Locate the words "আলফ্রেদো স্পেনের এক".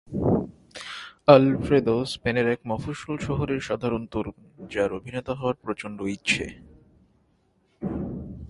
1.27-2.59